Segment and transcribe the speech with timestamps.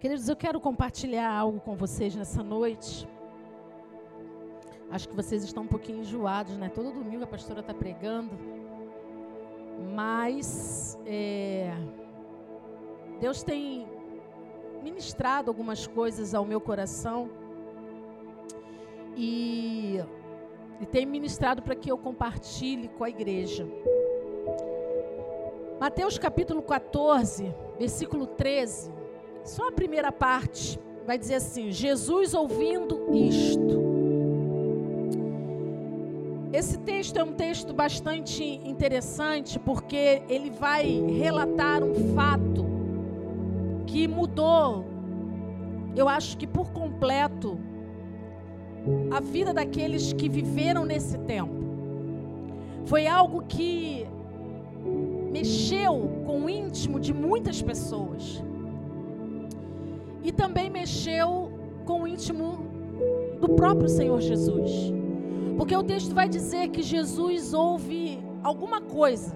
[0.00, 3.06] Queridos, eu quero compartilhar algo com vocês nessa noite.
[4.90, 6.70] Acho que vocês estão um pouquinho enjoados, né?
[6.70, 8.30] Todo domingo a pastora está pregando.
[9.94, 11.74] Mas é,
[13.20, 13.86] Deus tem
[14.82, 17.28] ministrado algumas coisas ao meu coração.
[19.14, 20.00] E,
[20.80, 23.68] e tem ministrado para que eu compartilhe com a igreja.
[25.78, 28.99] Mateus capítulo 14, versículo 13
[29.44, 33.90] só a primeira parte vai dizer assim: Jesus ouvindo isto.
[36.52, 40.84] Esse texto é um texto bastante interessante porque ele vai
[41.18, 42.66] relatar um fato
[43.86, 44.84] que mudou,
[45.96, 47.58] eu acho que por completo,
[49.10, 51.60] a vida daqueles que viveram nesse tempo.
[52.84, 54.06] Foi algo que
[55.30, 58.42] mexeu com o íntimo de muitas pessoas
[60.22, 61.50] e também mexeu
[61.84, 62.66] com o íntimo
[63.40, 64.70] do próprio Senhor Jesus.
[65.56, 69.34] Porque o texto vai dizer que Jesus ouve alguma coisa,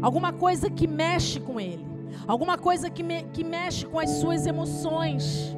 [0.00, 1.84] alguma coisa que mexe com ele,
[2.26, 5.56] alguma coisa que, me, que mexe com as suas emoções.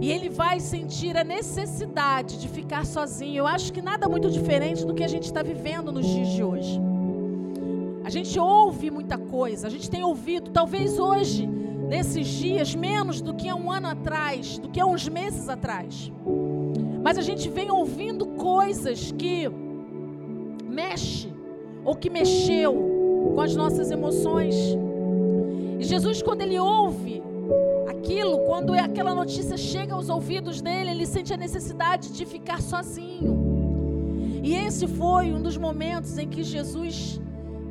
[0.00, 3.38] E ele vai sentir a necessidade de ficar sozinho.
[3.38, 6.42] Eu acho que nada muito diferente do que a gente está vivendo nos dias de
[6.42, 6.80] hoje.
[8.04, 11.48] A gente ouve muita coisa, a gente tem ouvido, talvez hoje
[11.90, 16.12] nesses dias, menos do que há um ano atrás, do que há uns meses atrás.
[17.02, 19.50] Mas a gente vem ouvindo coisas que
[20.64, 21.34] mexe
[21.84, 22.72] ou que mexeu
[23.34, 24.54] com as nossas emoções.
[25.80, 27.20] E Jesus, quando ele ouve
[27.88, 33.32] aquilo, quando aquela notícia chega aos ouvidos dele, ele sente a necessidade de ficar sozinho.
[34.44, 37.20] E esse foi um dos momentos em que Jesus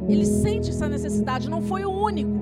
[0.09, 2.38] ele sente essa necessidade, não foi o único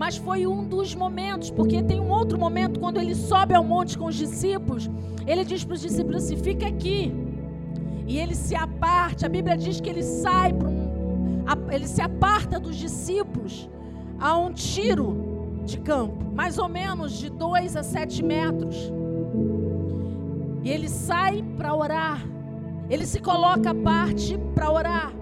[0.00, 3.98] mas foi um dos momentos, porque tem um outro momento quando ele sobe ao monte
[3.98, 4.90] com os discípulos,
[5.26, 7.12] ele diz para os discípulos assim: fica aqui.
[8.06, 10.52] E ele se aparte, a Bíblia diz que ele sai
[11.70, 13.68] ele se aparta dos discípulos
[14.18, 18.90] a um tiro de campo, mais ou menos de dois a sete metros.
[20.64, 22.26] E ele sai para orar.
[22.88, 25.19] Ele se coloca à parte para orar.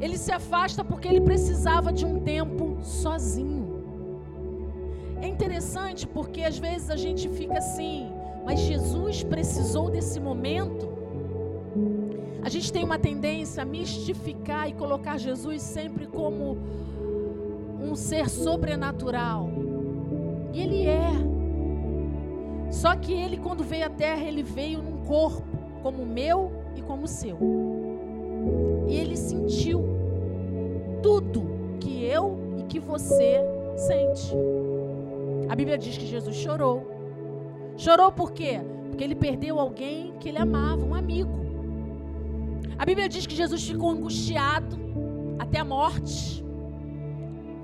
[0.00, 3.84] Ele se afasta porque ele precisava de um tempo sozinho.
[5.20, 8.10] É interessante porque às vezes a gente fica assim,
[8.44, 10.88] mas Jesus precisou desse momento.
[12.42, 16.56] A gente tem uma tendência a mistificar e colocar Jesus sempre como
[17.78, 19.50] um ser sobrenatural.
[20.54, 21.10] E ele é.
[22.70, 25.44] Só que ele, quando veio à terra, ele veio num corpo,
[25.82, 27.36] como o meu e como o seu.
[28.90, 29.84] E ele sentiu
[31.00, 31.46] tudo
[31.78, 33.40] que eu e que você
[33.76, 34.34] sente.
[35.48, 36.90] A Bíblia diz que Jesus chorou.
[37.76, 38.60] Chorou por quê?
[38.88, 41.30] Porque ele perdeu alguém que ele amava, um amigo.
[42.76, 44.76] A Bíblia diz que Jesus ficou angustiado
[45.38, 46.44] até a morte.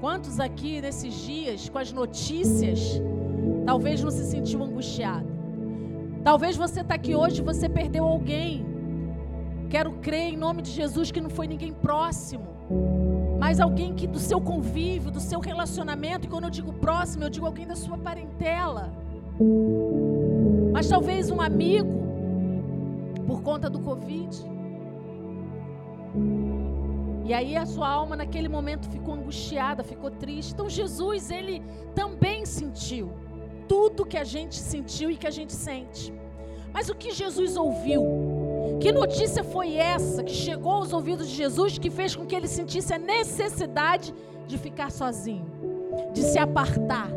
[0.01, 3.03] Quantos aqui nesses dias, com as notícias,
[3.65, 5.27] talvez não se sentiu angustiado?
[6.23, 8.76] Talvez você está aqui hoje e você perdeu alguém.
[9.69, 12.57] Quero crer em nome de Jesus que não foi ninguém próximo
[13.39, 17.31] mas alguém que do seu convívio, do seu relacionamento, e quando eu digo próximo, eu
[17.31, 18.93] digo alguém da sua parentela.
[20.73, 22.03] Mas talvez um amigo,
[23.27, 24.37] por conta do Covid.
[27.25, 30.53] E aí a sua alma naquele momento ficou angustiada, ficou triste.
[30.53, 31.63] Então Jesus, ele
[31.95, 33.13] também sentiu
[33.69, 36.13] tudo que a gente sentiu e que a gente sente.
[36.73, 38.03] Mas o que Jesus ouviu?
[38.81, 42.47] Que notícia foi essa que chegou aos ouvidos de Jesus que fez com que ele
[42.47, 44.15] sentisse a necessidade
[44.47, 45.47] de ficar sozinho,
[46.13, 47.09] de se apartar?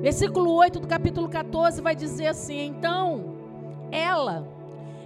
[0.00, 3.36] Versículo 8 do capítulo 14 vai dizer assim: Então
[3.90, 4.46] ela,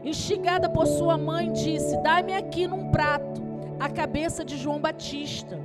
[0.04, 3.40] instigada por sua mãe, disse: Dá-me aqui num prato
[3.78, 5.58] a cabeça de João Batista.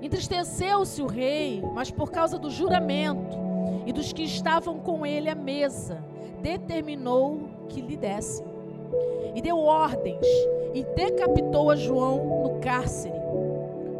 [0.00, 3.36] Entristeceu-se o rei, mas por causa do juramento
[3.86, 6.02] e dos que estavam com ele à mesa,
[6.42, 8.42] determinou que lhe desse.
[9.34, 10.26] E deu ordens
[10.74, 13.20] e decapitou a João no cárcere.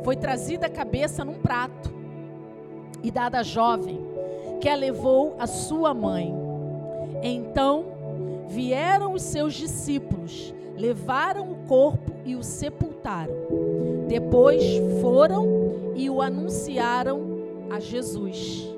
[0.03, 1.93] Foi trazida a cabeça num prato
[3.03, 4.01] e dada à jovem,
[4.61, 6.35] que a levou à sua mãe.
[7.23, 7.85] Então
[8.49, 13.35] vieram os seus discípulos, levaram o corpo e o sepultaram.
[14.07, 14.63] Depois
[15.01, 17.21] foram e o anunciaram
[17.71, 18.73] a Jesus.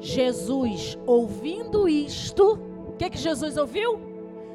[0.00, 2.58] Jesus, ouvindo isto,
[2.94, 3.98] o que, que Jesus ouviu?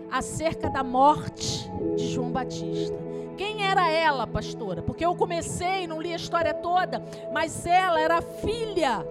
[0.09, 2.97] Acerca da morte de João Batista.
[3.36, 4.81] Quem era ela, pastora?
[4.81, 7.03] Porque eu comecei, não li a história toda,
[7.33, 9.06] mas ela era filha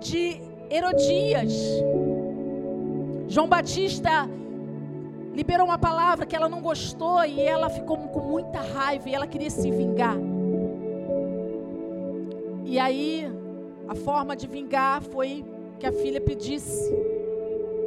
[0.00, 1.52] de Herodias.
[3.28, 4.28] João Batista
[5.34, 9.26] liberou uma palavra que ela não gostou e ela ficou com muita raiva e ela
[9.26, 10.16] queria se vingar.
[12.64, 13.30] E aí,
[13.86, 15.44] a forma de vingar foi
[15.78, 16.90] que a filha pedisse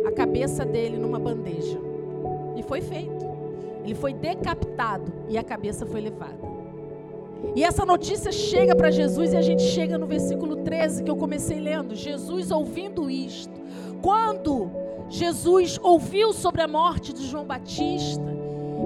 [0.06, 1.80] a cabeça dele numa bandeja.
[2.56, 3.26] E foi feito.
[3.84, 6.50] Ele foi decapitado e a cabeça foi levada.
[7.56, 11.16] E essa notícia chega para Jesus e a gente chega no versículo 13 que eu
[11.16, 11.96] comecei lendo.
[11.96, 13.54] Jesus ouvindo isto.
[14.02, 14.70] Quando
[15.10, 18.38] Jesus ouviu sobre a morte de João Batista,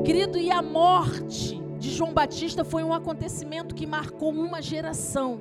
[0.06, 5.40] querido, e a morte de João Batista foi um acontecimento que marcou uma geração.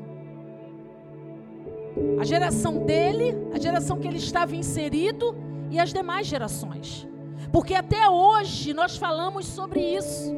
[2.19, 5.37] A geração dele, a geração que ele estava inserido
[5.73, 7.09] e as demais gerações.
[7.51, 10.35] Porque até hoje nós falamos sobre isso.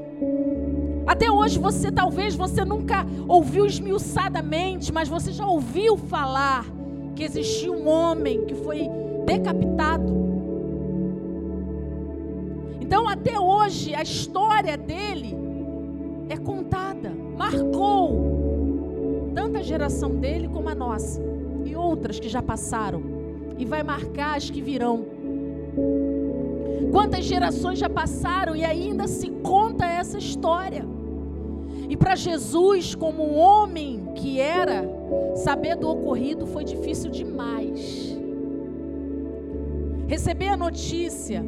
[1.04, 6.64] Até hoje você talvez você nunca ouviu esmiuçadamente, mas você já ouviu falar
[7.16, 8.88] que existia um homem que foi
[9.26, 10.14] decapitado.
[12.80, 15.36] Então até hoje a história dele
[16.28, 21.20] é contada, marcou tanto a geração dele como a nossa
[21.64, 23.02] e outras que já passaram,
[23.58, 25.13] e vai marcar as que virão.
[26.90, 30.84] Quantas gerações já passaram e ainda se conta essa história.
[31.88, 34.84] E para Jesus, como um homem que era,
[35.34, 38.16] saber do ocorrido foi difícil demais.
[40.06, 41.44] Receber a notícia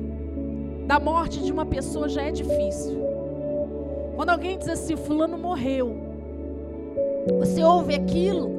[0.87, 2.97] da morte de uma pessoa já é difícil.
[4.15, 5.97] Quando alguém diz assim, fulano morreu,
[7.39, 8.51] você ouve aquilo,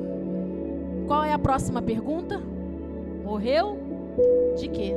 [1.08, 2.42] qual é a próxima pergunta?
[3.24, 3.78] Morreu
[4.58, 4.94] de quê?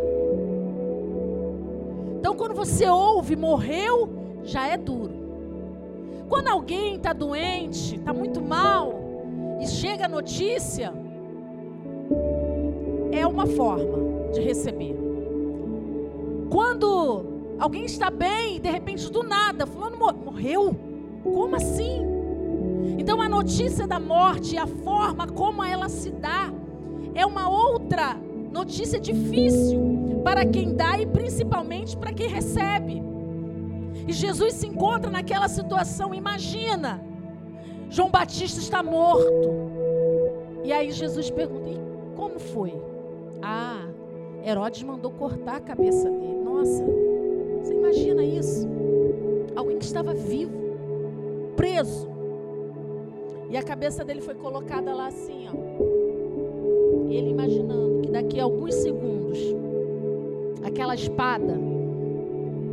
[2.20, 4.10] Então, quando você ouve morreu,
[4.44, 5.14] já é duro.
[6.28, 8.92] Quando alguém está doente, está muito mal,
[9.58, 10.92] e chega a notícia,
[13.10, 14.94] é uma forma de receber.
[16.50, 17.24] Quando
[17.58, 20.76] alguém está bem, de repente do nada, fulano morreu?
[21.24, 22.02] Como assim?
[22.98, 26.52] Então a notícia da morte, a forma como ela se dá,
[27.14, 28.14] é uma outra
[28.50, 33.02] notícia difícil para quem dá e principalmente para quem recebe.
[34.06, 37.02] E Jesus se encontra naquela situação, imagina.
[37.88, 39.70] João Batista está morto.
[40.64, 41.78] E aí Jesus pergunta: e
[42.16, 42.74] como foi?
[43.42, 43.86] Ah,
[44.44, 46.40] Herodes mandou cortar a cabeça dele.
[46.44, 46.84] Nossa,
[47.62, 48.68] você imagina isso?
[49.56, 50.52] Alguém que estava vivo,
[51.56, 52.08] preso,
[53.50, 57.10] e a cabeça dele foi colocada lá assim, ó.
[57.10, 59.38] Ele imaginando daqui a alguns segundos,
[60.62, 61.58] aquela espada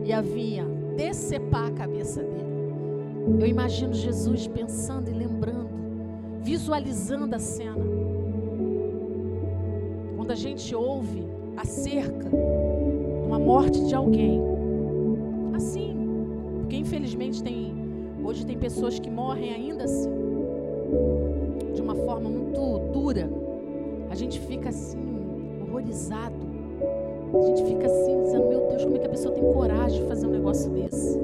[0.04, 0.64] ia vir
[0.96, 2.38] decepar a cabeça dele.
[3.40, 5.70] Eu imagino Jesus pensando e lembrando,
[6.42, 7.86] visualizando a cena.
[10.16, 11.24] Quando a gente ouve
[11.56, 14.42] acerca de uma morte de alguém,
[15.54, 15.96] assim,
[16.62, 17.76] porque infelizmente tem
[18.24, 20.10] hoje tem pessoas que morrem ainda assim
[21.74, 23.30] de uma forma muito dura,
[24.10, 25.17] a gente fica assim,
[25.78, 26.36] horrorizado.
[27.34, 30.08] A gente fica assim, dizendo: Meu Deus, como é que a pessoa tem coragem de
[30.08, 31.20] fazer um negócio desse?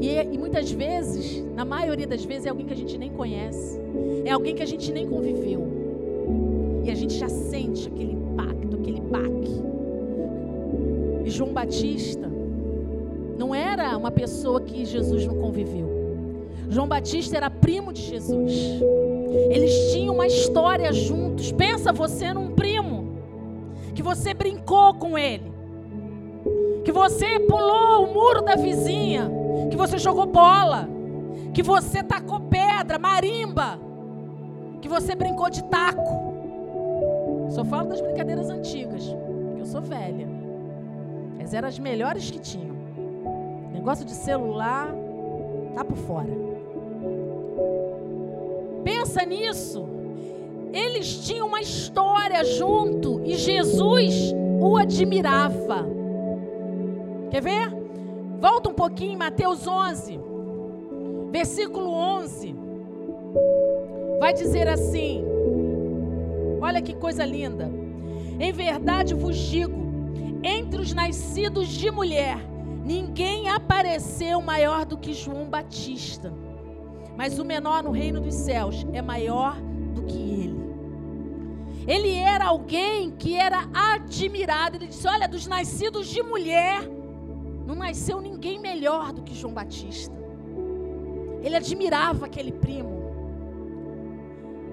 [0.00, 3.80] E, e muitas vezes, na maioria das vezes, é alguém que a gente nem conhece,
[4.24, 5.66] é alguém que a gente nem conviveu.
[6.84, 9.62] E a gente já sente aquele impacto, aquele baque.
[11.24, 12.30] E João Batista
[13.38, 15.86] não era uma pessoa que Jesus não conviveu.
[16.68, 18.52] João Batista era primo de Jesus.
[19.50, 21.52] Eles tinham uma história juntos.
[21.52, 22.75] Pensa você num primo
[23.96, 25.50] que você brincou com ele,
[26.84, 29.30] que você pulou o muro da vizinha,
[29.70, 30.86] que você jogou bola,
[31.54, 33.80] que você tacou pedra, marimba,
[34.82, 36.36] que você brincou de taco.
[37.48, 39.02] Só falo das brincadeiras antigas,
[39.46, 40.28] porque eu sou velha.
[41.38, 42.76] Mas eram as melhores que tinham.
[43.72, 44.94] Negócio de celular,
[45.74, 46.28] tá por fora.
[48.84, 49.95] Pensa nisso.
[50.72, 55.86] Eles tinham uma história junto e Jesus o admirava.
[57.30, 57.70] Quer ver?
[58.40, 60.20] Volta um pouquinho Mateus 11,
[61.30, 62.54] versículo 11.
[64.20, 65.24] Vai dizer assim:
[66.60, 67.70] Olha que coisa linda.
[68.38, 69.78] Em verdade vos digo,
[70.42, 72.38] entre os nascidos de mulher,
[72.84, 76.32] ninguém apareceu maior do que João Batista
[77.16, 79.56] mas o menor no reino dos céus é maior
[79.94, 80.45] do que ele.
[81.86, 84.76] Ele era alguém que era admirado.
[84.76, 86.80] Ele disse: Olha, dos nascidos de mulher,
[87.66, 90.14] não nasceu ninguém melhor do que João Batista.
[91.42, 92.96] Ele admirava aquele primo.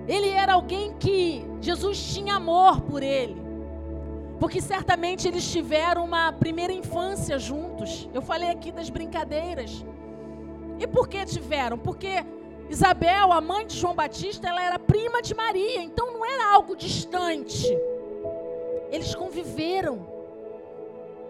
[0.08, 3.41] Ele era alguém que Jesus tinha amor por ele.
[4.39, 8.10] Porque certamente eles tiveram uma primeira infância juntos.
[8.13, 9.86] Eu falei aqui das brincadeiras.
[10.79, 11.77] E por que tiveram?
[11.77, 12.25] Porque
[12.74, 16.75] Isabel, a mãe de João Batista, ela era prima de Maria, então não era algo
[16.75, 17.68] distante.
[18.92, 20.08] Eles conviveram.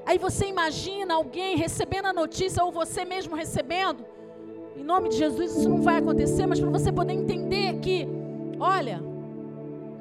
[0.05, 4.05] Aí você imagina alguém recebendo a notícia ou você mesmo recebendo.
[4.75, 8.07] Em nome de Jesus isso não vai acontecer, mas para você poder entender que,
[8.57, 9.03] olha,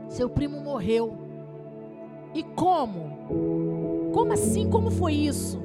[0.08, 1.18] seu primo morreu.
[2.34, 4.10] E como?
[4.14, 4.70] Como assim?
[4.70, 5.60] Como foi isso?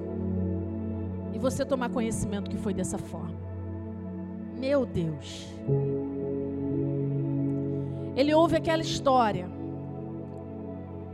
[1.34, 3.47] E você tomar conhecimento que foi dessa forma.
[4.57, 5.47] Meu Deus.
[8.15, 9.47] Ele ouve aquela história.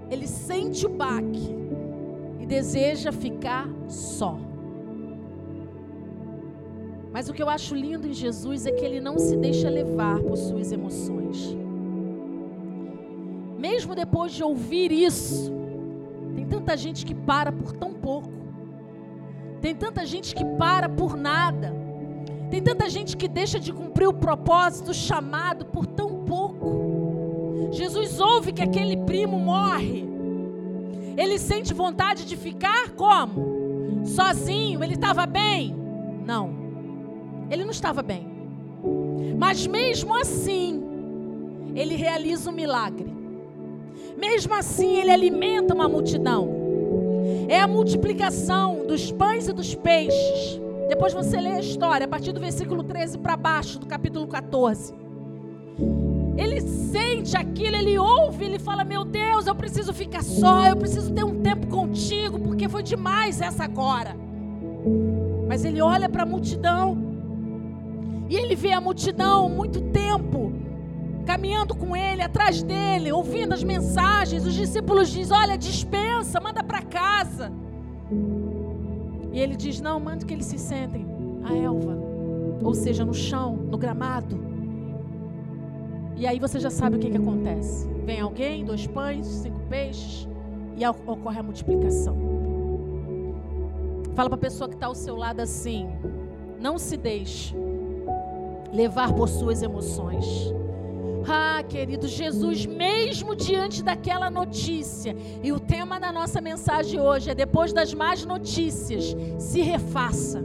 [0.09, 1.53] Ele sente o baque
[2.39, 4.37] e deseja ficar só.
[7.11, 10.19] Mas o que eu acho lindo em Jesus é que ele não se deixa levar
[10.21, 11.55] por suas emoções.
[13.57, 15.51] Mesmo depois de ouvir isso,
[16.33, 18.31] tem tanta gente que para por tão pouco.
[19.61, 21.82] Tem tanta gente que para por nada.
[22.53, 27.69] Tem tanta gente que deixa de cumprir o propósito chamado por tão pouco.
[27.71, 30.07] Jesus ouve que aquele primo morre.
[31.17, 34.05] Ele sente vontade de ficar como?
[34.05, 34.83] Sozinho.
[34.83, 35.75] Ele estava bem?
[36.23, 36.53] Não.
[37.49, 38.27] Ele não estava bem.
[39.35, 40.83] Mas mesmo assim,
[41.73, 43.11] ele realiza um milagre.
[44.15, 46.51] Mesmo assim, ele alimenta uma multidão.
[47.49, 50.61] É a multiplicação dos pães e dos peixes.
[50.93, 54.93] Depois você lê a história, a partir do versículo 13 para baixo, do capítulo 14.
[56.37, 61.11] Ele sente aquilo, ele ouve, ele fala: Meu Deus, eu preciso ficar só, eu preciso
[61.11, 64.15] ter um tempo contigo, porque foi demais essa agora.
[65.47, 66.95] Mas ele olha para a multidão,
[68.29, 70.53] e ele vê a multidão muito tempo,
[71.25, 74.45] caminhando com ele, atrás dele, ouvindo as mensagens.
[74.45, 77.51] Os discípulos dizem: Olha, dispensa, manda para casa.
[79.33, 81.05] E ele diz: Não, manda que eles se sentem.
[81.43, 81.97] A elva.
[82.63, 84.39] Ou seja, no chão, no gramado.
[86.15, 87.89] E aí você já sabe o que, que acontece.
[88.05, 90.29] Vem alguém, dois pães, cinco peixes,
[90.77, 92.15] e ocorre a multiplicação.
[94.13, 95.89] Fala para a pessoa que está ao seu lado assim:
[96.59, 97.55] não se deixe
[98.71, 100.53] levar por suas emoções.
[101.27, 107.35] Ah, querido Jesus, mesmo diante daquela notícia, e o tema da nossa mensagem hoje é:
[107.35, 110.43] depois das más notícias, se refaça.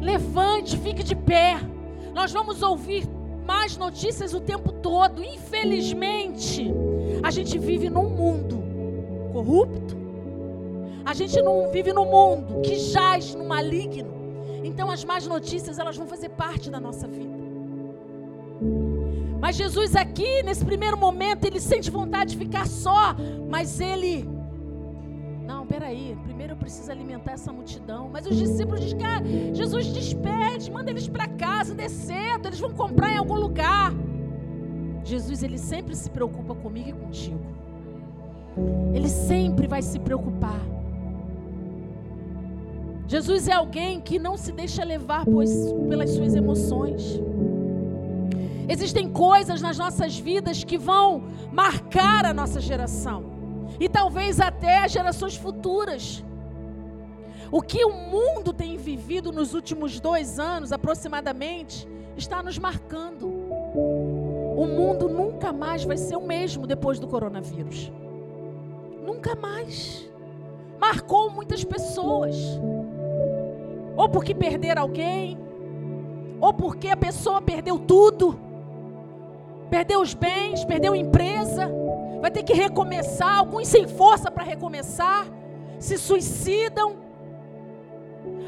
[0.00, 1.60] Levante, fique de pé.
[2.14, 3.06] Nós vamos ouvir
[3.46, 5.22] más notícias o tempo todo.
[5.22, 6.72] Infelizmente,
[7.22, 8.62] a gente vive num mundo
[9.32, 9.96] corrupto.
[11.04, 14.16] A gente não vive num mundo que jaz no maligno.
[14.64, 17.37] Então as más notícias elas vão fazer parte da nossa vida.
[19.40, 23.14] Mas Jesus aqui, nesse primeiro momento, ele sente vontade de ficar só,
[23.48, 24.28] mas ele
[25.48, 28.10] não, peraí, primeiro eu preciso alimentar essa multidão.
[28.12, 29.24] Mas os discípulos dizem, cara,
[29.54, 33.94] Jesus despede, manda eles para casa, dê cedo, eles vão comprar em algum lugar.
[35.04, 37.40] Jesus, ele sempre se preocupa comigo e contigo.
[38.92, 40.60] Ele sempre vai se preocupar.
[43.06, 47.18] Jesus é alguém que não se deixa levar pois, pelas suas emoções.
[48.68, 53.24] Existem coisas nas nossas vidas que vão marcar a nossa geração
[53.80, 56.22] e talvez até as gerações futuras.
[57.50, 63.26] O que o mundo tem vivido nos últimos dois anos, aproximadamente, está nos marcando.
[63.26, 67.90] O mundo nunca mais vai ser o mesmo depois do coronavírus.
[69.02, 70.06] Nunca mais.
[70.78, 72.36] Marcou muitas pessoas.
[73.96, 75.38] Ou porque perderam alguém,
[76.38, 78.47] ou porque a pessoa perdeu tudo
[79.70, 81.70] perdeu os bens, perdeu a empresa,
[82.20, 83.38] vai ter que recomeçar.
[83.38, 85.26] Alguns sem força para recomeçar,
[85.78, 86.96] se suicidam.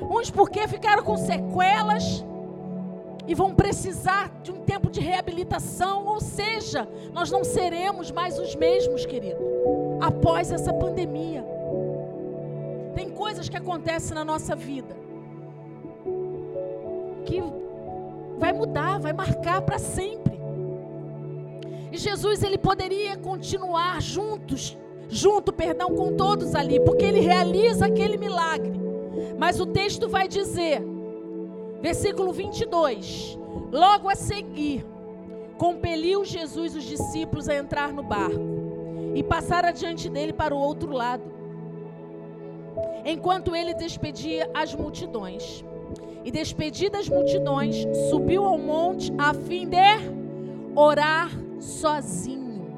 [0.02, 2.24] Uns porque ficaram com sequelas
[3.26, 6.06] e vão precisar de um tempo de reabilitação.
[6.06, 9.40] Ou seja, nós não seremos mais os mesmos, querido,
[10.00, 11.44] após essa pandemia.
[12.94, 15.00] Tem coisas que acontecem na nossa vida
[17.24, 17.40] que
[18.38, 20.29] vai mudar, vai marcar para sempre.
[21.92, 24.76] E Jesus ele poderia continuar juntos,
[25.08, 28.78] junto, perdão, com todos ali, porque ele realiza aquele milagre.
[29.38, 30.82] Mas o texto vai dizer,
[31.82, 33.36] versículo 22,
[33.72, 34.86] logo a seguir,
[35.58, 38.40] compeliu Jesus os discípulos a entrar no barco
[39.14, 41.24] e passar adiante dele para o outro lado,
[43.04, 45.64] enquanto ele despedia as multidões.
[46.22, 47.76] E despedidas multidões,
[48.10, 49.76] subiu ao monte a fim de
[50.76, 52.74] orar sozinho.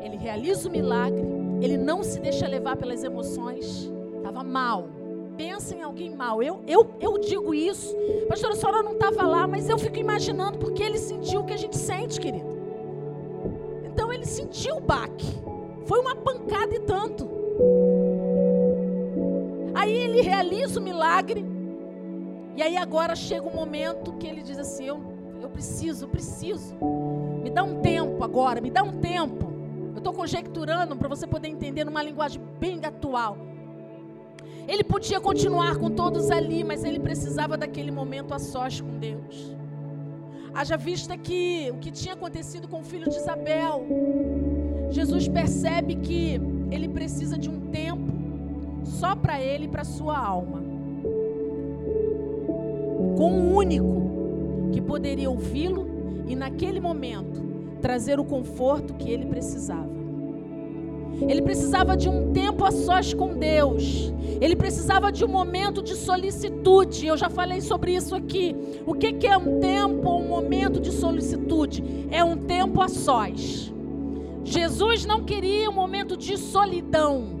[0.00, 1.24] Ele realiza o milagre,
[1.60, 3.90] ele não se deixa levar pelas emoções.
[4.16, 4.88] Estava mal.
[5.36, 6.42] Pensa em alguém mal.
[6.42, 7.94] Eu, eu, eu digo isso.
[8.28, 11.52] Pastora, a senhora não estava lá, mas eu fico imaginando porque ele sentiu o que
[11.52, 12.58] a gente sente, querido.
[13.84, 15.26] Então ele sentiu o baque.
[15.84, 17.28] Foi uma pancada e tanto.
[19.74, 21.44] Aí ele realiza o milagre.
[22.56, 25.00] E aí agora chega um momento que ele diz assim: Eu,
[25.40, 26.74] eu preciso, eu preciso.
[27.42, 29.52] Me dá um tempo agora, me dá um tempo.
[29.92, 33.36] Eu estou conjecturando para você poder entender numa linguagem bem atual.
[34.66, 39.56] Ele podia continuar com todos ali, mas ele precisava daquele momento a sós com Deus.
[40.54, 43.86] Haja vista que o que tinha acontecido com o filho de Isabel,
[44.90, 46.40] Jesus percebe que
[46.70, 48.12] ele precisa de um tempo
[48.84, 50.62] só para ele e para sua alma.
[53.16, 54.07] Com um único
[54.78, 57.42] que poderia ouvi-lo e naquele momento
[57.82, 59.98] trazer o conforto que ele precisava.
[61.20, 64.14] Ele precisava de um tempo a sós com Deus.
[64.40, 67.08] Ele precisava de um momento de solicitude.
[67.08, 68.54] Eu já falei sobre isso aqui.
[68.86, 71.82] O que, é um tempo ou um momento de solicitude?
[72.08, 73.74] É um tempo a sós.
[74.44, 77.36] Jesus não queria um momento de solidão.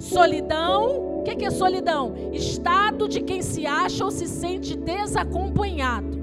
[0.00, 2.12] Solidão, o que é solidão?
[2.32, 6.15] Estado de quem se acha ou se sente desacompanhado.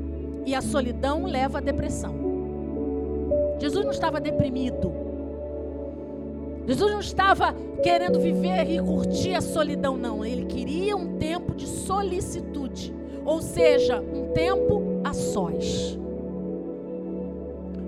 [0.45, 2.13] E a solidão leva à depressão.
[3.59, 4.91] Jesus não estava deprimido.
[6.65, 10.23] Jesus não estava querendo viver e curtir a solidão, não.
[10.25, 12.93] Ele queria um tempo de solicitude,
[13.25, 15.97] ou seja, um tempo a sós.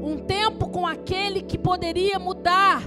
[0.04, 2.84] Um tempo com aquele que poderia mudar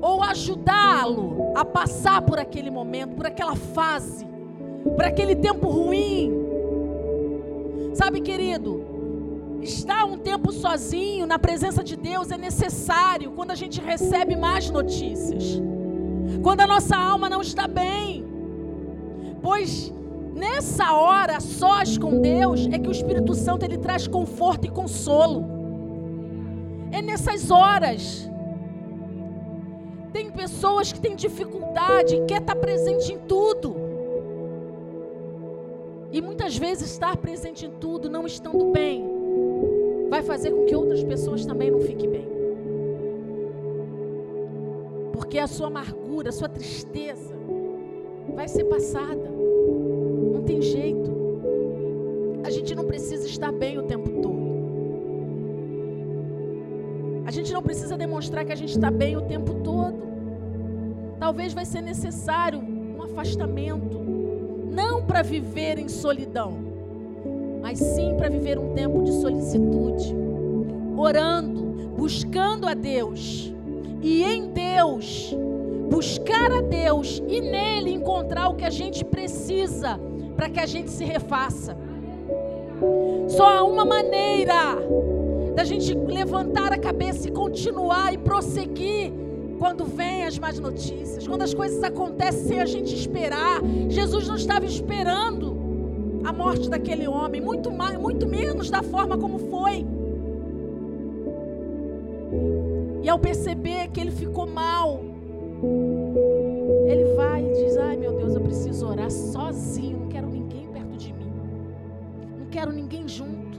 [0.00, 4.26] ou ajudá-lo a passar por aquele momento, por aquela fase,
[4.82, 6.45] por aquele tempo ruim.
[7.96, 8.96] Sabe, querido,
[9.62, 14.70] Estar um tempo sozinho na presença de Deus é necessário quando a gente recebe más
[14.70, 15.60] notícias.
[16.42, 18.24] Quando a nossa alma não está bem.
[19.42, 19.92] Pois
[20.34, 25.44] nessa hora, sós com Deus, é que o Espírito Santo ele traz conforto e consolo.
[26.92, 28.30] É nessas horas.
[30.12, 33.85] Tem pessoas que têm dificuldade, quer estar presente em tudo.
[36.16, 39.04] E muitas vezes estar presente em tudo, não estando bem,
[40.08, 42.26] vai fazer com que outras pessoas também não fiquem bem.
[45.12, 47.36] Porque a sua amargura, a sua tristeza
[48.34, 49.30] vai ser passada.
[50.32, 51.10] Não tem jeito.
[52.44, 54.46] A gente não precisa estar bem o tempo todo.
[57.26, 59.98] A gente não precisa demonstrar que a gente está bem o tempo todo.
[61.18, 64.05] Talvez vai ser necessário um afastamento,
[64.76, 66.52] não para viver em solidão,
[67.62, 70.14] mas sim para viver um tempo de solicitude,
[70.98, 73.54] orando, buscando a Deus,
[74.02, 75.34] e em Deus,
[75.88, 79.98] buscar a Deus e nele encontrar o que a gente precisa
[80.36, 81.74] para que a gente se refaça.
[83.28, 84.76] Só há uma maneira
[85.54, 89.10] da gente levantar a cabeça e continuar e prosseguir
[89.58, 93.60] quando vêm as más notícias, quando as coisas acontecem sem a gente esperar.
[93.88, 95.56] Jesus não estava esperando
[96.24, 99.86] a morte daquele homem, muito mais, muito menos da forma como foi.
[103.02, 105.00] E ao perceber que ele ficou mal,
[106.86, 110.96] ele vai e diz: Ai meu Deus, eu preciso orar sozinho, não quero ninguém perto
[110.96, 111.32] de mim,
[112.40, 113.56] não quero ninguém junto.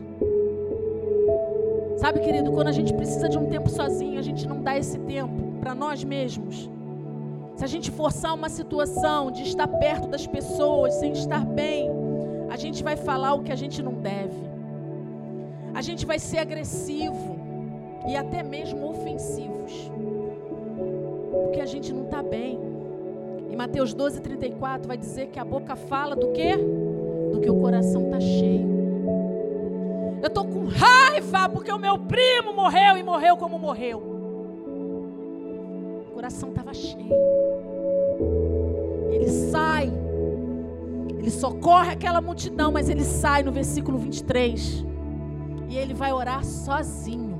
[1.97, 4.99] Sabe, querido, quando a gente precisa de um tempo sozinho, a gente não dá esse
[4.99, 6.69] tempo para nós mesmos.
[7.57, 11.89] Se a gente forçar uma situação de estar perto das pessoas sem estar bem,
[12.49, 14.47] a gente vai falar o que a gente não deve.
[15.73, 17.37] A gente vai ser agressivo
[18.07, 19.91] e até mesmo ofensivos.
[21.43, 22.57] Porque a gente não está bem.
[23.49, 26.55] Em Mateus 12, 34 vai dizer que a boca fala do quê?
[27.33, 28.69] Do que o coração está cheio.
[30.21, 34.16] Eu estou com raiva porque o meu primo morreu e morreu como morreu.
[36.27, 37.13] Coração estava cheio.
[39.09, 39.93] Ele sai
[41.17, 44.85] ele socorre aquela multidão, mas ele sai no versículo 23
[45.69, 47.39] e ele vai orar sozinho.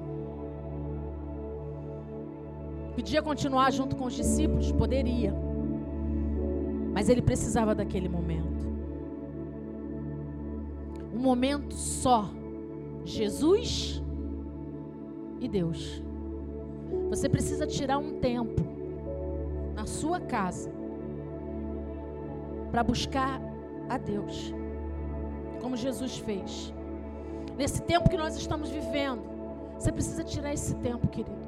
[2.95, 4.71] Podia continuar junto com os discípulos?
[4.71, 5.33] Poderia.
[6.93, 8.67] Mas ele precisava daquele momento.
[11.13, 12.29] Um momento só.
[13.03, 14.01] Jesus
[15.41, 16.01] e Deus.
[17.09, 18.76] Você precisa tirar um tempo
[19.87, 20.71] sua casa
[22.71, 23.41] para buscar
[23.89, 24.53] a Deus,
[25.61, 26.73] como Jesus fez.
[27.57, 29.23] Nesse tempo que nós estamos vivendo,
[29.77, 31.47] você precisa tirar esse tempo, querido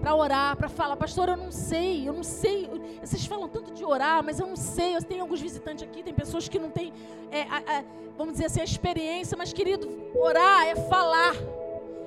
[0.00, 2.68] para orar, para falar, pastor, eu não sei, eu não sei.
[3.02, 4.96] Vocês falam tanto de orar, mas eu não sei.
[4.96, 6.92] Eu tenho alguns visitantes aqui, tem pessoas que não têm,
[7.30, 7.84] é, a, a,
[8.16, 9.36] vamos dizer assim, a experiência.
[9.36, 11.34] Mas, querido, orar é falar,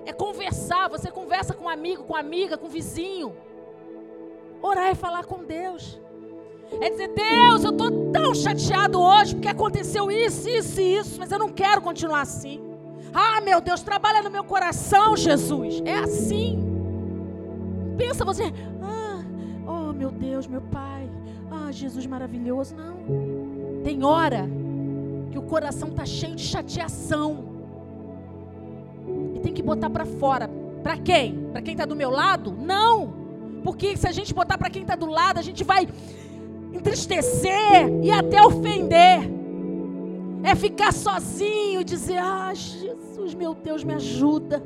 [0.06, 0.90] é conversar.
[0.90, 3.36] Você conversa com um amigo, com amiga, com vizinho.
[4.64, 6.00] Orar é falar com Deus.
[6.80, 11.30] É dizer, Deus, eu estou tão chateado hoje porque aconteceu isso, isso e isso, mas
[11.32, 12.62] eu não quero continuar assim.
[13.14, 15.82] Ah, meu Deus, trabalha no meu coração, Jesus.
[15.86, 16.58] É assim.
[17.98, 19.22] Pensa você, ah,
[19.68, 21.10] oh meu Deus, meu Pai,
[21.52, 22.74] ah, Jesus maravilhoso.
[22.74, 23.84] Não.
[23.84, 24.48] Tem hora
[25.30, 27.52] que o coração está cheio de chateação.
[29.36, 30.50] E tem que botar para fora.
[30.82, 31.50] Para quem?
[31.52, 32.52] Para quem está do meu lado?
[32.52, 33.23] Não.
[33.64, 35.88] Porque se a gente botar para quem está do lado, a gente vai
[36.74, 39.32] entristecer e até ofender.
[40.44, 44.62] É ficar sozinho e dizer: Ah, Jesus, meu Deus, me ajuda.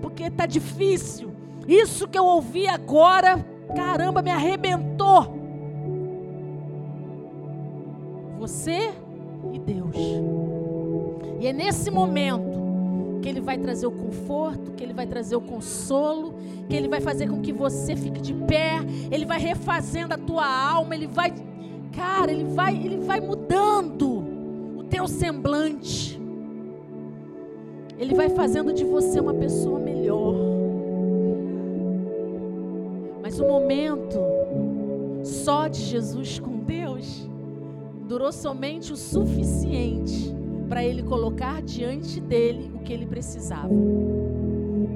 [0.00, 1.30] Porque está difícil.
[1.66, 5.40] Isso que eu ouvi agora, caramba, me arrebentou.
[8.38, 8.92] Você
[9.52, 9.96] e Deus.
[11.40, 12.51] E é nesse momento
[13.22, 16.34] que Ele vai trazer o conforto, que Ele vai trazer o consolo,
[16.68, 18.80] que Ele vai fazer com que você fique de pé,
[19.10, 21.32] Ele vai refazendo a tua alma, Ele vai,
[21.92, 24.24] cara, Ele vai, Ele vai mudando
[24.76, 26.20] o teu semblante.
[27.96, 30.34] Ele vai fazendo de você uma pessoa melhor.
[33.22, 34.18] Mas o momento
[35.22, 37.28] só de Jesus com Deus
[38.08, 43.72] durou somente o suficiente para ele colocar diante dele o que ele precisava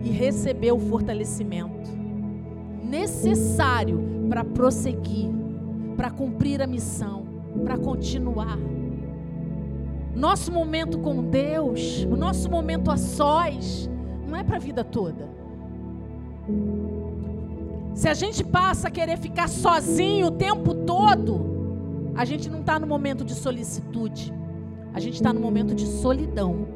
[0.04, 1.90] e receber o fortalecimento
[2.82, 5.30] necessário para prosseguir,
[5.96, 7.26] para cumprir a missão,
[7.64, 8.58] para continuar.
[10.14, 13.90] Nosso momento com Deus, o nosso momento a sós,
[14.26, 15.28] não é para a vida toda.
[17.94, 22.78] Se a gente passa a querer ficar sozinho o tempo todo, a gente não está
[22.78, 24.32] no momento de solicitude.
[24.96, 26.66] A gente está no momento de solidão.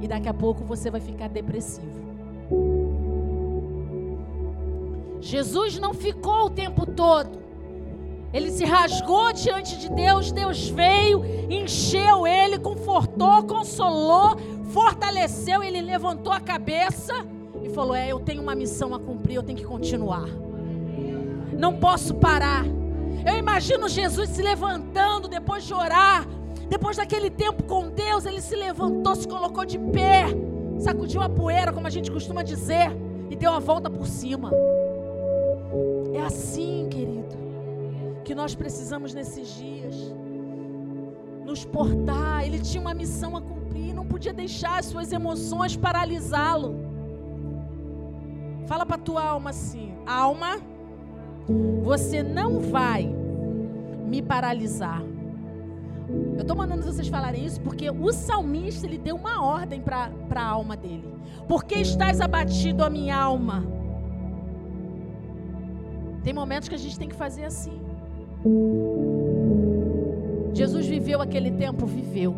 [0.00, 1.90] E daqui a pouco você vai ficar depressivo.
[5.20, 7.42] Jesus não ficou o tempo todo.
[8.32, 14.36] Ele se rasgou diante de Deus, Deus veio, encheu ele, confortou, consolou,
[14.70, 17.26] fortaleceu, ele levantou a cabeça
[17.60, 20.28] e falou: É, eu tenho uma missão a cumprir, eu tenho que continuar.
[21.58, 22.64] Não posso parar.
[23.26, 26.24] Eu imagino Jesus se levantando depois de orar,
[26.68, 30.26] depois daquele tempo com Deus, ele se levantou, se colocou de pé,
[30.78, 32.90] sacudiu a poeira, como a gente costuma dizer,
[33.30, 34.50] e deu a volta por cima.
[36.12, 37.36] É assim, querido,
[38.24, 39.94] que nós precisamos nesses dias.
[41.44, 46.76] Nos portar, ele tinha uma missão a cumprir, não podia deixar as suas emoções paralisá-lo.
[48.66, 50.58] Fala para tua alma assim: alma,
[51.82, 53.06] você não vai
[54.06, 55.02] me paralisar.
[56.34, 60.44] Eu estou mandando vocês falarem isso porque o salmista ele deu uma ordem para a
[60.44, 61.08] alma dele.
[61.48, 63.64] Por que estás abatido a minha alma?
[66.22, 67.80] Tem momentos que a gente tem que fazer assim.
[70.54, 72.34] Jesus viveu aquele tempo, viveu.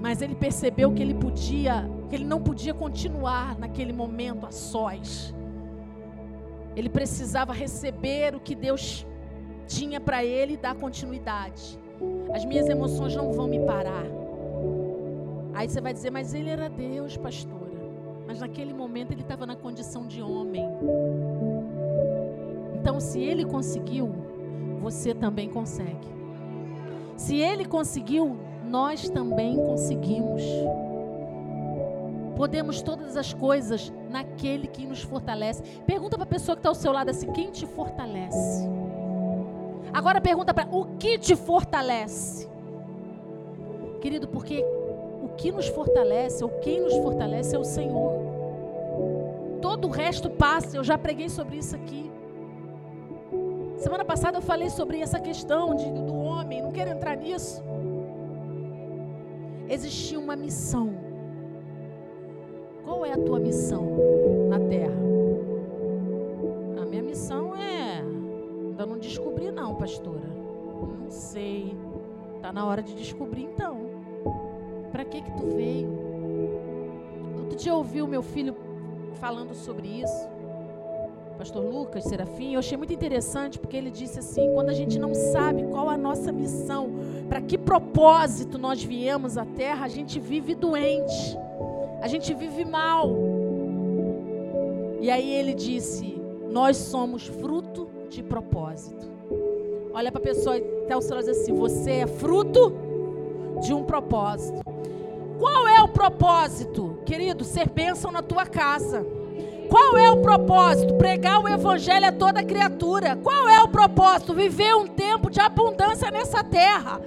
[0.00, 5.34] Mas ele percebeu que ele podia que ele não podia continuar naquele momento a sós.
[6.76, 9.06] Ele precisava receber o que Deus
[9.74, 11.78] tinha para ele dar continuidade.
[12.32, 14.04] As minhas emoções não vão me parar.
[15.54, 17.62] Aí você vai dizer, mas ele era Deus, pastora.
[18.26, 20.64] Mas naquele momento ele estava na condição de homem.
[22.74, 24.10] Então, se ele conseguiu,
[24.80, 26.08] você também consegue.
[27.16, 28.36] Se ele conseguiu,
[28.68, 30.42] nós também conseguimos.
[32.36, 35.62] Podemos todas as coisas naquele que nos fortalece.
[35.86, 38.66] Pergunta para a pessoa que está ao seu lado assim: quem te fortalece?
[39.92, 42.48] Agora pergunta para o que te fortalece?
[44.00, 44.64] Querido, porque
[45.22, 48.12] o que nos fortalece, ou quem nos fortalece é o Senhor.
[49.60, 52.10] Todo o resto passa, eu já preguei sobre isso aqui.
[53.76, 57.62] Semana passada eu falei sobre essa questão de, do homem, não quero entrar nisso.
[59.68, 61.12] Existia uma missão
[62.84, 63.86] qual é a tua missão
[64.48, 65.11] na terra?
[69.02, 70.22] Descobri, não, pastora.
[71.00, 71.76] Não sei.
[72.36, 73.76] Está na hora de descobrir, então.
[74.90, 75.88] Para que que tu veio?
[77.38, 78.56] Outro dia eu ouvi o meu filho
[79.20, 80.28] falando sobre isso.
[81.38, 85.14] pastor Lucas Serafim, eu achei muito interessante porque ele disse assim: quando a gente não
[85.14, 86.90] sabe qual a nossa missão,
[87.28, 91.38] para que propósito nós viemos à terra, a gente vive doente,
[92.00, 93.10] a gente vive mal.
[95.00, 97.61] E aí ele disse: nós somos fruto
[98.22, 99.10] de propósito.
[99.92, 102.72] Olha para a pessoa até o celular diz assim: você é fruto
[103.60, 104.62] de um propósito.
[105.38, 107.44] Qual é o propósito, querido?
[107.44, 109.04] Ser bênção na tua casa.
[109.68, 110.94] Qual é o propósito?
[110.94, 113.16] Pregar o evangelho a toda criatura.
[113.16, 114.34] Qual é o propósito?
[114.34, 117.00] Viver um tempo de abundância nessa terra.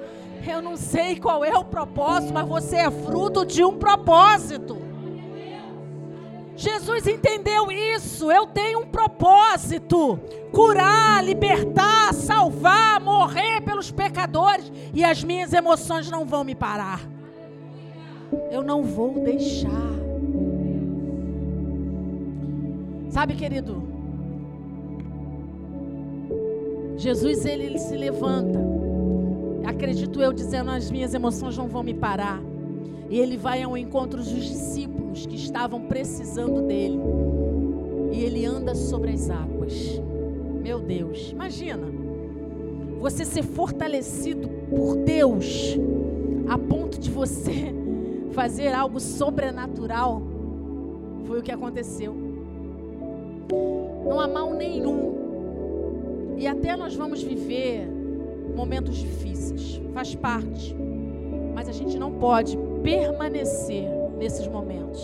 [0.48, 4.78] Eu não sei qual é o propósito, mas você é fruto de um propósito.
[6.56, 8.32] Jesus entendeu isso.
[8.32, 10.18] Eu tenho um propósito:
[10.52, 14.72] curar, libertar, salvar, morrer pelos pecadores.
[14.94, 17.02] E as minhas emoções não vão me parar.
[18.52, 19.70] Eu não vou deixar.
[23.10, 23.84] Sabe, querido?
[26.98, 28.60] Jesus, ele, ele se levanta.
[29.66, 32.42] Acredito eu dizendo, as minhas emoções não vão me parar.
[33.10, 37.00] E ele vai ao encontro dos discípulos que estavam precisando dele.
[38.12, 40.02] E ele anda sobre as águas.
[40.62, 41.88] Meu Deus, imagina.
[43.00, 45.78] Você ser fortalecido por Deus
[46.48, 47.74] a ponto de você
[48.34, 50.22] fazer algo sobrenatural.
[51.26, 52.16] Foi o que aconteceu.
[54.08, 55.14] Não há mal nenhum.
[56.38, 57.88] E até nós vamos viver
[58.56, 60.76] momentos difíceis, faz parte.
[61.56, 63.88] Mas a gente não pode permanecer
[64.20, 65.02] nesses momentos.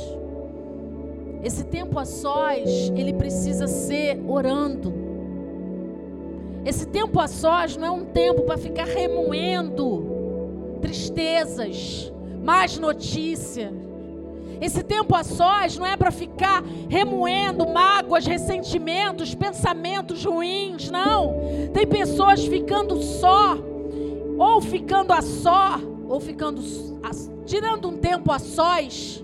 [1.43, 4.93] Esse tempo a sós, ele precisa ser orando.
[6.63, 13.71] Esse tempo a sós não é um tempo para ficar remoendo tristezas, más notícias
[14.61, 21.33] esse tempo a sós não é para ficar remoendo mágoas, ressentimentos, pensamentos ruins, não.
[21.73, 23.57] Tem pessoas ficando só,
[24.37, 25.79] ou ficando a só,
[26.11, 26.61] ou ficando
[27.45, 29.23] tirando um tempo a sós,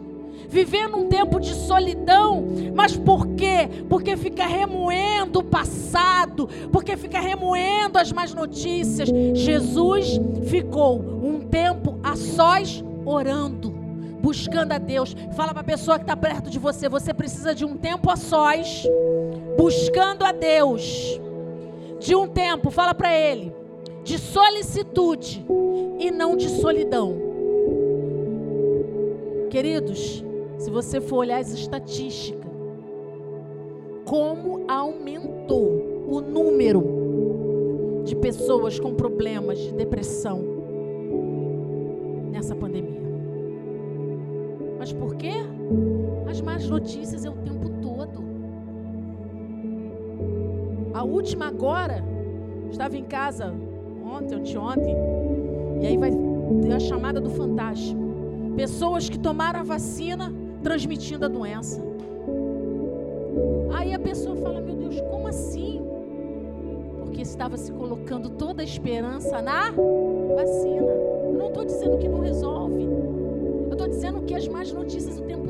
[0.50, 3.70] vivendo um tempo de solidão, mas por quê?
[3.90, 9.10] Porque fica remoendo o passado, porque fica remoendo as más notícias.
[9.34, 13.76] Jesus ficou um tempo a sós orando
[14.20, 15.16] buscando a Deus.
[15.36, 18.18] Fala para a pessoa que está perto de você: você precisa de um tempo a
[18.18, 18.84] sós,
[19.58, 21.20] buscando a Deus.
[22.00, 23.54] De um tempo, fala para ele,
[24.08, 25.46] de solicitude
[26.00, 27.14] e não de solidão.
[29.50, 30.24] Queridos,
[30.58, 32.50] se você for olhar as estatísticas,
[34.06, 40.42] como aumentou o número de pessoas com problemas de depressão
[42.32, 43.02] nessa pandemia.
[44.80, 45.34] Mas por quê?
[46.30, 48.24] As más notícias é o tempo todo.
[50.94, 52.02] A última agora,
[52.72, 53.67] estava em casa
[54.08, 54.96] ontem, anteontem,
[55.82, 56.12] e aí vai
[56.62, 58.00] ter a chamada do fantástico.
[58.56, 61.84] Pessoas que tomaram a vacina transmitindo a doença.
[63.74, 65.82] Aí a pessoa fala: Meu Deus, como assim?
[67.00, 70.88] Porque estava se colocando toda a esperança na vacina.
[70.88, 72.88] Eu não estou dizendo que não resolve
[73.78, 75.48] estou dizendo que as más notícias o tempo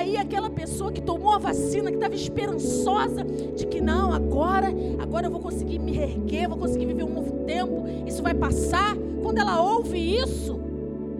[0.00, 5.26] aí aquela pessoa que tomou a vacina, que estava esperançosa de que não, agora, agora
[5.26, 8.96] eu vou conseguir me reerguer, vou conseguir viver um novo tempo, isso vai passar.
[9.22, 10.58] Quando ela ouve isso,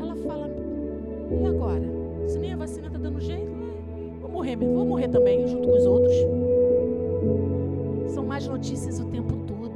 [0.00, 0.50] ela fala:
[1.30, 1.84] e agora?
[2.26, 3.50] Se nem a vacina está dando jeito,
[4.20, 6.14] vou morrer mesmo, vou morrer também junto com os outros.
[8.14, 9.72] São más notícias o tempo todo.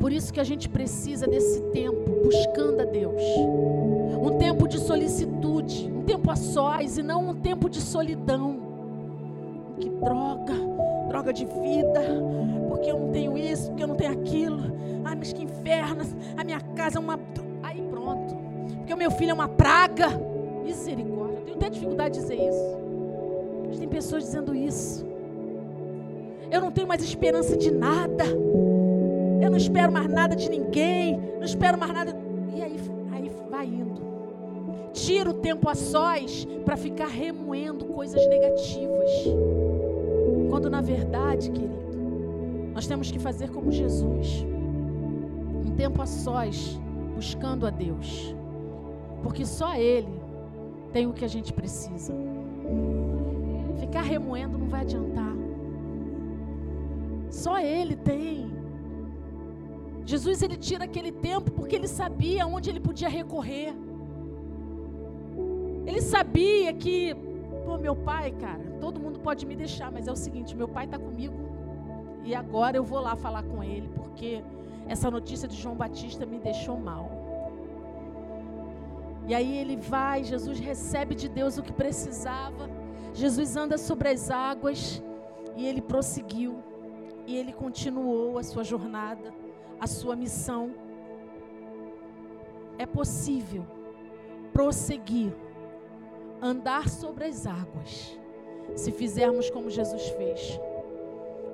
[0.00, 3.22] Por isso que a gente precisa desse tempo buscando a Deus
[4.20, 5.37] um tempo de solicitude,
[6.08, 8.66] tempo a sós e não um tempo de solidão.
[9.78, 10.54] Que droga,
[11.06, 12.00] droga de vida,
[12.68, 14.58] porque eu não tenho isso, porque eu não tenho aquilo.
[15.04, 16.02] Ai, mas que inferno,
[16.36, 17.20] a minha casa é uma.
[17.62, 18.34] Aí pronto,
[18.78, 20.08] porque o meu filho é uma praga.
[20.64, 22.78] Misericórdia, eu tenho até dificuldade de dizer isso.
[23.68, 25.06] Mas tem pessoas dizendo isso.
[26.50, 28.24] Eu não tenho mais esperança de nada.
[29.40, 31.20] Eu não espero mais nada de ninguém.
[31.36, 32.16] Não espero mais nada.
[32.54, 32.80] E aí,
[33.12, 33.97] aí vai indo
[34.92, 39.10] tira o tempo a sós para ficar remoendo coisas negativas.
[40.50, 41.78] Quando na verdade, querido,
[42.74, 44.44] nós temos que fazer como Jesus.
[45.66, 46.78] Um tempo a sós,
[47.14, 48.34] buscando a Deus.
[49.22, 50.20] Porque só Ele
[50.92, 52.14] tem o que a gente precisa.
[53.80, 55.34] Ficar remoendo não vai adiantar.
[57.30, 58.58] Só Ele tem.
[60.04, 63.74] Jesus ele tira aquele tempo porque ele sabia onde ele podia recorrer.
[65.88, 67.16] Ele sabia que
[67.68, 70.86] Pô, meu pai, cara, todo mundo pode me deixar, mas é o seguinte: meu pai
[70.86, 71.36] está comigo
[72.24, 74.42] e agora eu vou lá falar com ele, porque
[74.86, 77.10] essa notícia de João Batista me deixou mal.
[79.26, 82.70] E aí ele vai, Jesus recebe de Deus o que precisava.
[83.12, 85.02] Jesus anda sobre as águas
[85.54, 86.62] e ele prosseguiu.
[87.26, 89.34] E ele continuou a sua jornada,
[89.78, 90.70] a sua missão.
[92.78, 93.66] É possível
[94.54, 95.34] prosseguir,
[96.40, 98.18] andar sobre as águas,
[98.74, 100.60] se fizermos como Jesus fez.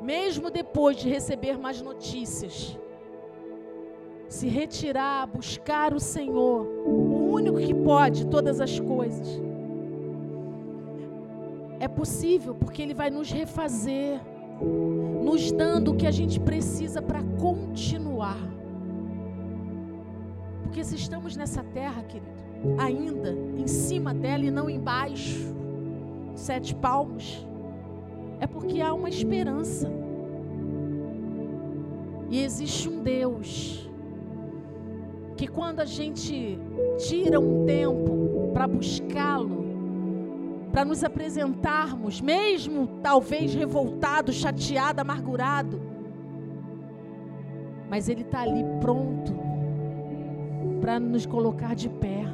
[0.03, 2.79] Mesmo depois de receber mais notícias,
[4.29, 9.41] se retirar, buscar o Senhor, o único que pode todas as coisas.
[11.81, 14.21] É possível porque Ele vai nos refazer,
[15.23, 18.39] nos dando o que a gente precisa para continuar.
[20.63, 22.44] Porque se estamos nessa terra, querido,
[22.79, 25.55] ainda em cima dela e não embaixo,
[26.35, 27.47] sete palmos,
[28.41, 29.91] é porque há uma esperança.
[32.31, 33.89] E existe um Deus
[35.37, 36.59] que quando a gente
[37.09, 39.65] tira um tempo para buscá-lo,
[40.73, 45.81] para nos apresentarmos, mesmo talvez revoltado, chateado, amargurado,
[47.89, 49.33] mas Ele está ali pronto
[50.81, 52.25] para nos colocar de pé,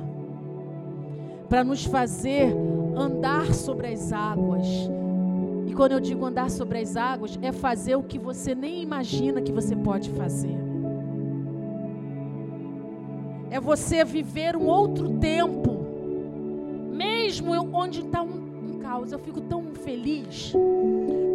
[1.51, 2.55] para nos fazer
[2.97, 4.67] andar sobre as águas.
[5.67, 9.43] E quando eu digo andar sobre as águas, é fazer o que você nem imagina
[9.43, 10.71] que você pode fazer
[13.51, 15.77] é você viver um outro tempo,
[16.93, 19.11] mesmo eu, onde está um, um caos.
[19.11, 20.53] Eu fico tão feliz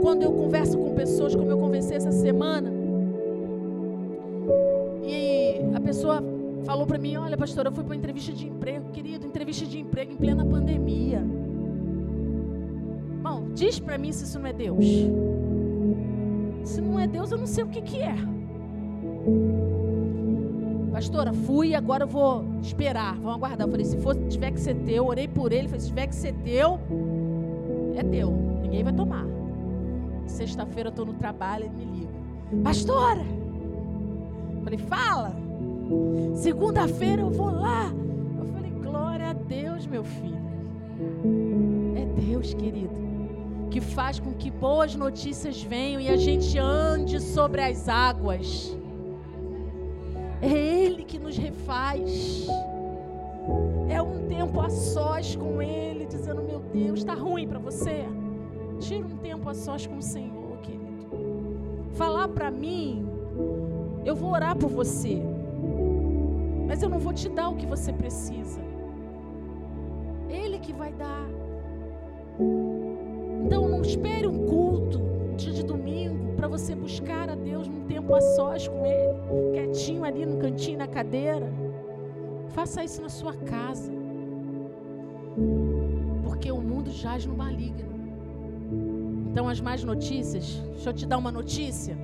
[0.01, 2.71] quando eu converso com pessoas, como eu conversei essa semana,
[6.65, 9.79] falou para mim: Olha, pastor, eu fui para uma entrevista de emprego, querido, entrevista de
[9.79, 11.23] emprego em plena pandemia.
[13.21, 14.85] Bom, diz para mim se isso não é Deus.
[16.63, 18.15] Se não é Deus, eu não sei o que, que é.
[20.91, 23.67] Pastora, fui, agora eu vou esperar, vamos aguardar.
[23.67, 26.15] Eu falei, se for, tiver que ser teu, orei por ele, falei, se tiver que
[26.15, 26.79] ser teu,
[27.95, 29.25] é teu, ninguém vai tomar.
[30.25, 32.13] Sexta-feira eu estou no trabalho, ele me liga.
[32.63, 33.25] Pastora!
[34.63, 35.44] Falei, fala!
[36.35, 37.91] Segunda-feira eu vou lá.
[38.37, 40.35] Eu falei, glória a Deus, meu filho.
[41.95, 42.95] É Deus, querido,
[43.69, 48.77] que faz com que boas notícias venham e a gente ande sobre as águas.
[50.41, 52.47] É Ele que nos refaz.
[53.89, 58.05] É um tempo a sós com Ele, dizendo: Meu Deus, está ruim para você?
[58.79, 61.07] Tira um tempo a sós com o Senhor, querido.
[61.93, 63.07] Falar para mim,
[64.03, 65.21] eu vou orar por você,
[66.67, 68.59] mas eu não vou te dar o que você precisa.
[70.29, 71.27] Ele que vai dar.
[73.45, 74.99] Então não espere um culto,
[75.37, 80.03] dia de domingo, para você buscar a Deus num tempo a sós com Ele, quietinho
[80.03, 81.51] ali no cantinho, na cadeira.
[82.49, 83.91] Faça isso na sua casa.
[86.23, 87.93] Porque o mundo jaz no maligno.
[89.31, 91.97] Então, as más notícias, deixa eu te dar uma notícia,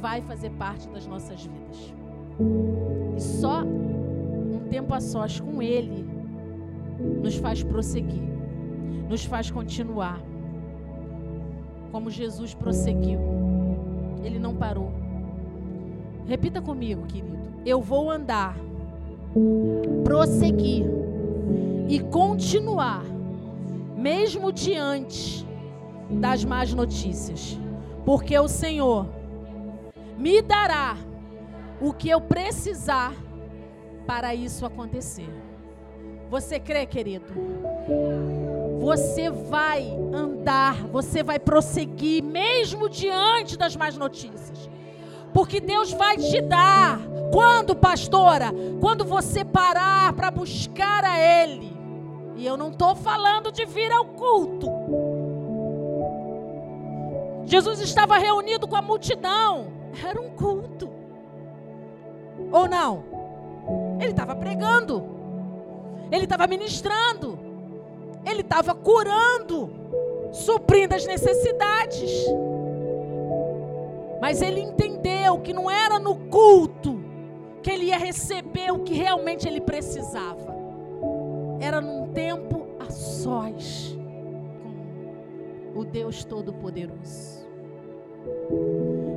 [0.00, 1.94] vai fazer parte das nossas vidas.
[3.16, 6.06] E só um tempo a sós com Ele
[7.22, 8.22] nos faz prosseguir,
[9.08, 10.20] nos faz continuar.
[11.90, 13.18] Como Jesus prosseguiu.
[14.22, 14.92] Ele não parou.
[16.26, 17.38] Repita comigo, querido.
[17.64, 18.56] Eu vou andar,
[20.04, 20.84] prosseguir
[21.88, 23.02] e continuar,
[23.96, 25.46] mesmo diante
[26.10, 27.58] das más notícias,
[28.04, 29.06] porque o Senhor
[30.18, 30.96] me dará
[31.80, 33.14] o que eu precisar
[34.06, 35.28] para isso acontecer.
[36.30, 37.26] Você crê, querido?
[38.80, 44.68] Você vai andar, você vai prosseguir, mesmo diante das más notícias.
[45.32, 46.98] Porque Deus vai te dar.
[47.32, 48.52] Quando, pastora?
[48.80, 51.76] Quando você parar para buscar a Ele.
[52.36, 54.68] E eu não estou falando de vir ao culto.
[57.44, 59.72] Jesus estava reunido com a multidão.
[60.04, 60.97] Era um culto.
[62.52, 63.04] Ou não?
[64.00, 65.04] Ele estava pregando.
[66.10, 67.38] Ele estava ministrando.
[68.24, 69.70] Ele estava curando,
[70.32, 72.26] suprindo as necessidades.
[74.20, 77.00] Mas ele entendeu que não era no culto
[77.62, 80.56] que ele ia receber o que realmente ele precisava.
[81.60, 83.96] Era num tempo a sós
[85.72, 87.46] com o Deus Todo-Poderoso.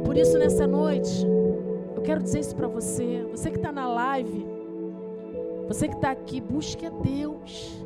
[0.05, 1.26] Por isso, nessa noite,
[2.02, 3.28] eu quero dizer isso para você.
[3.30, 4.43] Você que está na live,
[5.68, 7.80] você que está aqui, busque a Deus.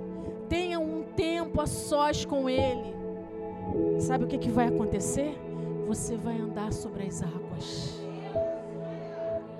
[0.47, 2.95] Tenha um tempo a sós com Ele,
[3.99, 5.37] sabe o que, que vai acontecer?
[5.85, 7.99] Você vai andar sobre as águas.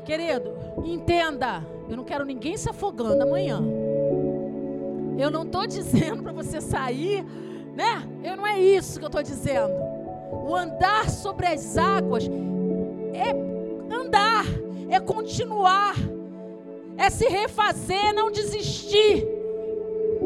[0.06, 0.54] Querido,
[0.86, 3.62] entenda, eu não quero ninguém se afogando amanhã.
[5.18, 7.26] Eu não estou dizendo para você sair,
[7.76, 8.08] né?
[8.24, 9.74] Eu não é isso que eu estou dizendo.
[10.48, 12.30] O andar sobre as águas
[13.14, 13.45] é
[14.90, 15.96] é continuar,
[16.98, 19.28] é se refazer, não desistir,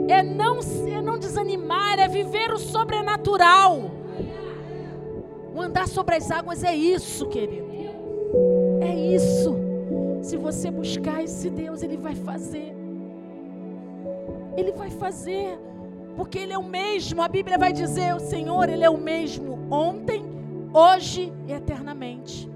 [0.07, 3.91] é não, é não desanimar, é viver o sobrenatural.
[5.53, 7.67] O andar sobre as águas é isso, querido.
[8.81, 9.55] É isso.
[10.21, 12.75] Se você buscar esse Deus, Ele vai fazer.
[14.55, 15.57] Ele vai fazer,
[16.15, 17.21] porque Ele é o mesmo.
[17.21, 20.23] A Bíblia vai dizer: o Senhor, Ele é o mesmo ontem,
[20.73, 22.48] hoje e eternamente.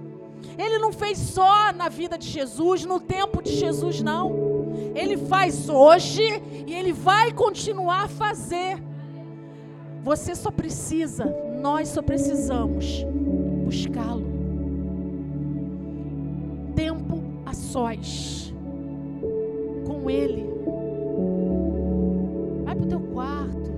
[0.57, 4.53] Ele não fez só na vida de Jesus, no tempo de Jesus, não.
[4.95, 6.23] Ele faz hoje
[6.67, 8.81] e Ele vai continuar a fazer.
[10.03, 11.25] Você só precisa,
[11.61, 13.05] nós só precisamos
[13.63, 14.25] buscá-lo.
[16.75, 18.53] Tempo a sós
[19.87, 20.45] com Ele.
[22.65, 23.71] Vai para o teu quarto.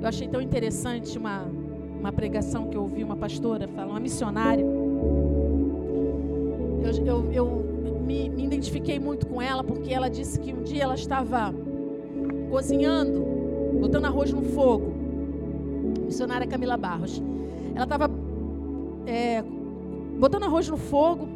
[0.00, 1.42] Eu achei tão interessante uma,
[1.98, 4.64] uma pregação que eu ouvi uma pastora falar, uma missionária.
[6.96, 10.84] Eu, eu, eu me, me identifiquei muito com ela porque ela disse que um dia
[10.84, 11.54] ela estava
[12.50, 13.26] cozinhando,
[13.80, 14.92] botando arroz no fogo.
[16.06, 17.22] Missionária Camila Barros.
[17.74, 18.10] Ela estava
[19.06, 19.42] é,
[20.18, 21.28] botando arroz no fogo.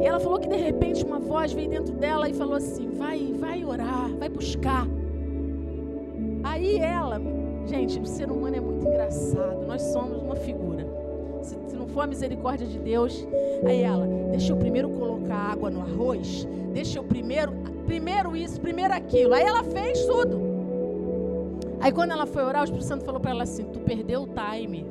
[0.00, 3.32] E ela falou que de repente uma voz veio dentro dela e falou assim: vai,
[3.38, 4.86] vai orar, vai buscar.
[6.42, 7.20] Aí ela,
[7.66, 9.66] gente, o ser humano é muito engraçado.
[9.66, 10.93] Nós somos uma figura.
[11.94, 13.24] For a misericórdia de Deus,
[13.64, 17.52] aí ela, deixa eu primeiro colocar água no arroz, deixa eu primeiro,
[17.86, 19.32] primeiro isso, primeiro aquilo.
[19.32, 20.40] Aí ela fez tudo.
[21.80, 24.26] Aí quando ela foi orar, o Espírito Santo falou para ela assim: Tu perdeu o
[24.26, 24.84] time.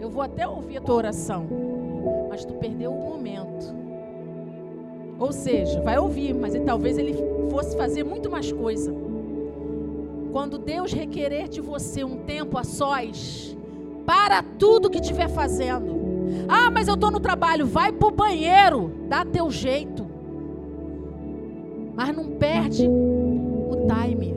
[0.00, 1.46] Eu vou até ouvir a tua oração,
[2.30, 3.66] mas tu perdeu o momento.
[5.18, 7.14] Ou seja, vai ouvir, mas talvez ele
[7.50, 8.94] fosse fazer muito mais coisa.
[10.32, 13.54] Quando Deus requerer de você um tempo a sós,
[14.06, 16.04] para tudo que estiver fazendo.
[16.48, 20.06] Ah, mas eu estou no trabalho, vai para o banheiro, dá teu jeito.
[21.94, 24.34] Mas não perde o time.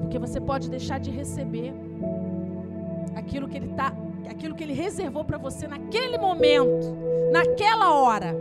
[0.00, 1.72] Porque você pode deixar de receber
[3.14, 3.92] aquilo que ele tá,
[4.28, 6.96] aquilo que ele reservou para você naquele momento,
[7.32, 8.34] naquela hora.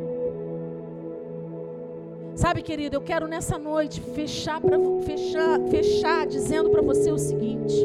[2.35, 7.75] Sabe, querido, eu quero nessa noite fechar para fechar, fechar dizendo para você o seguinte: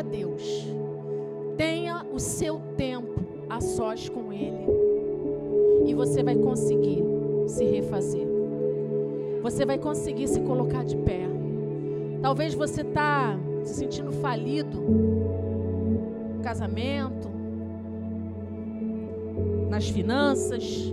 [0.00, 0.66] a Deus.
[1.56, 4.66] Tenha o seu tempo a sós com ele.
[5.86, 7.04] E você vai conseguir
[7.46, 8.26] se refazer.
[9.42, 11.28] Você vai conseguir se colocar de pé.
[12.22, 17.28] Talvez você está se sentindo falido no casamento,
[19.68, 20.92] nas finanças.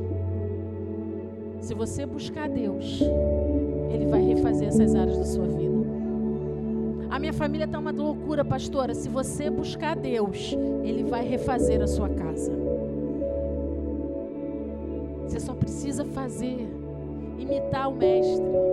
[1.61, 3.01] Se você buscar Deus,
[3.89, 5.66] Ele vai refazer essas áreas da sua vida.
[7.17, 8.93] A minha família está uma loucura, pastora.
[8.93, 12.51] Se você buscar Deus, Ele vai refazer a sua casa.
[15.23, 16.69] Você só precisa fazer,
[17.39, 18.66] imitar o Mestre.